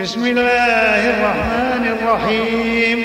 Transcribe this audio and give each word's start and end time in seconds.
بسم 0.00 0.26
الله 0.26 1.10
الرحمن 1.10 1.96
الرحيم. 1.96 3.04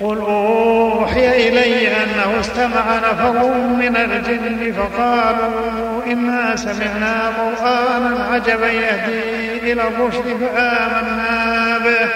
قل 0.00 0.18
أوحي 0.18 1.48
إلي 1.48 1.88
أنه 1.88 2.40
استمع 2.40 2.98
نفر 2.98 3.54
من 3.54 3.96
الجن 3.96 4.72
فقالوا 4.72 6.02
إنا 6.06 6.56
سمعنا 6.56 7.32
قرآنا 7.38 8.24
عجبا 8.24 8.66
يهدي 8.66 9.72
إلى 9.72 9.82
الرشد 9.88 10.36
فآمنا 10.40 11.78
به. 11.78 12.08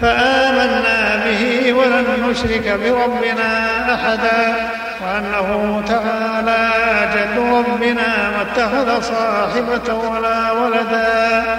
فآمنا 0.00 1.22
به 1.24 1.72
ولن 1.72 2.30
نشرك 2.30 2.80
بربنا 2.84 3.50
أحدا. 3.94 4.70
وأنه 5.02 5.82
تعالى 5.88 6.70
جد 7.14 7.38
ربنا 7.38 8.30
ما 8.30 8.42
اتخذ 8.42 9.00
صاحبة 9.02 9.94
ولا 9.94 10.52
ولدا. 10.52 11.58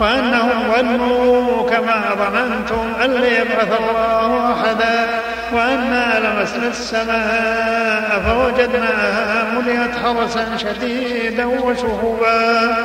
وأنهم 0.00 0.72
ظنوا 0.76 1.70
كما 1.70 2.02
ظننتم 2.18 2.92
أن 3.04 3.10
ليبعث 3.10 3.80
الله 3.80 4.52
أحدا 4.52 5.06
وأنا 5.52 6.20
لمسنا 6.20 6.68
السماء 6.68 8.22
فوجدناها 8.26 9.44
ملئت 9.56 9.96
حرسا 10.04 10.56
شديدا 10.56 11.44
وشهبا 11.44 12.76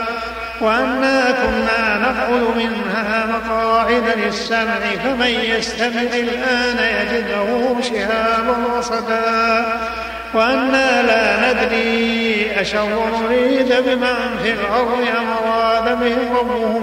وأنا 0.62 1.32
كنا 1.32 2.00
نقعد 2.00 2.58
منها 2.58 3.26
مقاعد 3.26 4.04
للسمع 4.18 4.80
فمن 5.04 5.28
يستمع 5.28 6.02
الآن 6.02 6.78
يجد 6.78 7.30
له 7.30 7.76
شهابا 7.82 8.78
رصدا 8.78 9.66
وأنا 10.34 11.02
لا 11.02 11.54
ندري 11.54 12.52
أشر 12.62 12.88
نريد 13.22 13.74
بمن 13.86 14.38
في 14.44 14.52
الأرض 14.52 15.08
أم 15.20 15.28
أراد 15.48 16.00
بهم 16.00 16.38
ربهم 16.38 16.83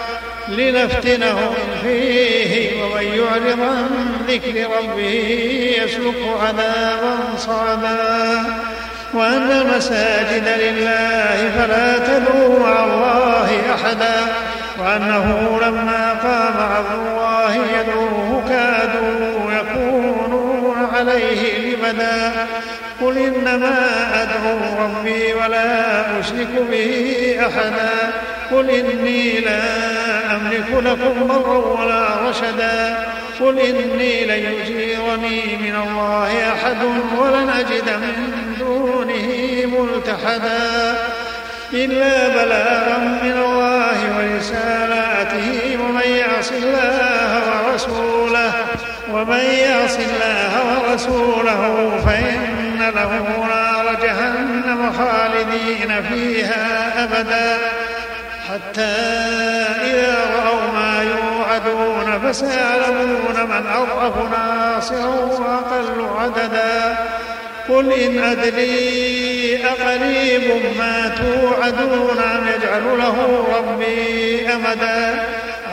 لنفتنهم 0.57 1.53
فيه 1.83 2.83
ومن 2.83 3.03
يعرض 3.03 3.61
عن 3.61 3.87
ذكر 4.27 4.67
ربه 4.77 5.19
يسلك 5.83 6.15
عذابا 6.41 7.17
صعدا 7.37 8.43
وأن 9.13 9.51
المساجد 9.51 10.47
لله 10.47 11.51
فلا 11.57 11.97
تدعوا 11.97 12.59
مع 12.59 12.83
الله 12.83 13.61
أحدا. 13.75 14.33
وأنه 14.79 15.59
لما 15.61 16.13
قام 16.23 16.71
عبد 16.75 17.07
الله 17.07 17.55
يدعوه 17.55 18.43
كادوا 18.49 19.51
يكونون 19.51 20.87
عليه 20.93 21.75
لبدا. 21.75 22.47
قل 23.01 23.17
إنما 23.17 23.77
أدعو 24.23 24.83
ربي 24.83 25.33
ولا 25.33 26.19
أشرك 26.19 26.49
به 26.71 27.37
أحدا. 27.39 28.11
قل 28.51 28.69
إني 28.69 29.39
لا 29.39 29.61
أملك 30.35 30.69
لكم 30.71 31.27
ضرا 31.27 31.81
ولا 31.81 32.29
رشدا. 32.29 33.07
قل 33.39 33.59
إني 33.59 34.25
لن 34.25 34.53
يجيرني 34.53 35.57
من 35.57 35.75
الله 35.87 36.53
أحد 36.53 36.83
ولن 37.17 37.49
أجد 37.49 37.89
من 37.89 38.55
دونه 38.59 39.27
ملتحدا. 39.65 40.95
إلا 41.73 42.27
بلاغا 42.27 42.97
من 42.97 43.37
الله 43.45 43.97
ورسالاته 44.17 45.77
ومن 45.81 46.07
يعص 46.17 46.51
الله 46.51 47.41
ورسوله 47.51 48.53
ومن 49.13 49.39
يعص 49.39 49.97
الله 49.97 50.53
ورسوله 50.89 51.91
فإن 52.05 52.91
له 52.95 53.45
نار 53.49 53.95
جهنم 54.03 54.93
خالدين 54.97 56.03
فيها 56.09 56.93
أبدا. 57.03 57.57
حتى 58.49 58.95
إذا 59.83 60.20
يوعدون 61.67 62.31
فسيعلمون 62.31 63.35
من 63.49 63.67
أضعف 63.67 64.15
ناصرا 64.31 65.05
وأقل 65.05 66.07
عددا. 66.17 66.97
قل 67.69 67.93
إن 67.93 68.23
أدري 68.23 69.59
أقريب 69.65 70.61
ما 70.77 71.15
توعدون 71.17 72.17
أم 72.17 72.47
يجعل 72.47 72.97
له 72.97 73.45
ربي 73.57 74.47
أمدا. 74.53 75.23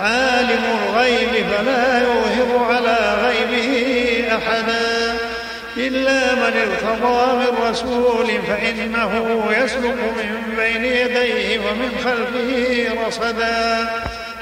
عالم 0.03 0.65
الغيب 0.79 1.47
فلا 1.47 1.99
يظهر 2.03 2.75
على 2.75 2.99
غيبه 3.25 4.25
أحدا. 4.37 5.17
إلا 5.77 6.35
من 6.35 6.53
ارتضى 6.57 7.33
من 7.33 7.71
رسول 7.71 8.27
فإنه 8.27 9.45
يسلك 9.65 9.97
من 10.17 10.55
بين 10.57 10.85
يديه 10.85 11.59
ومن 11.59 11.91
خلفه 12.05 13.07
رصدا. 13.07 13.89